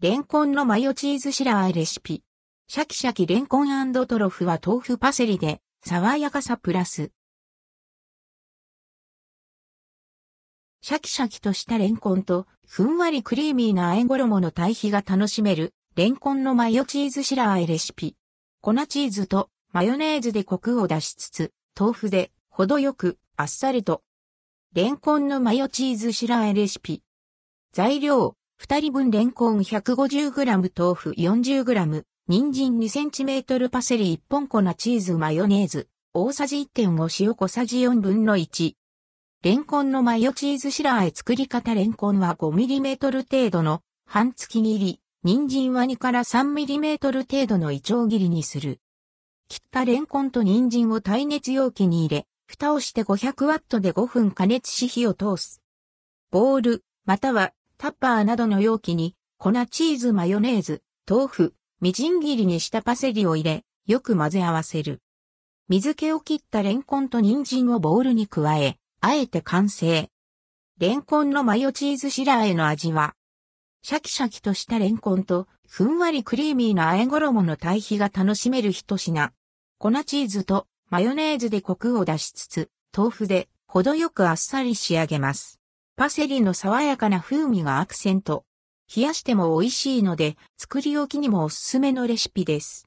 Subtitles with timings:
[0.00, 2.22] レンコンのマヨチーズシラーレシピ。
[2.68, 7.10] シャキシャキレンコントロフは豆腐パセリで爽やかさプラス。
[10.82, 18.14] シャキシャキとしたレンコンとふんわりクリーミーな和え衣の対比が楽しめるレンコンのマヨチーズシラーレシピ。
[18.60, 24.02] 粉チーズとマヨネーズでコクを出しつつ、豆腐で程よくあっさりと。
[24.74, 27.02] レンコンのマヨチーズシラーレシピ。
[27.72, 38.72] 材料、二人分レンコン 150g 豆腐 40g、人参 2cm パセリ1本粉チーズマヨネーズ、大さじ1.5塩小さじ4分の1。
[39.44, 46.98] レンコンのマヨチーズシラーへ作り方レンコンは 5mm 程度の半月切り、人参は2から 3mm
[47.30, 48.80] 程度のイチョウ切りにする。
[49.48, 55.62] 切ったレンコンと人参を耐熱容器に入れ、蓋をして 500W で5分加熱し火を通す。
[56.32, 65.00] ボウル、またはタッパーなどの容器に粉チーズマヨネーズ、豆腐、みじん切りにしたパセリを入れ、よく混ぜ合わせる。
[65.68, 70.10] 水気を切ったレンコンと人参をボウルに加え、あえて完成。
[70.78, 73.14] レンコンのマヨチーズシラーへの味は、
[73.82, 79.32] シャキシャキとしたレンコンと、ふんわりクリーミーな和え衣の対比が楽しめる一品。
[79.78, 85.57] 粉チーズとマヨネーズでコクを出しつつ、豆腐で程よくあっさり仕上げます。
[85.98, 88.44] パセリの爽やかな風味がアクセント。
[88.94, 92.86] 冷やしても美味しいので、作り置きにもおすすめのレシピです。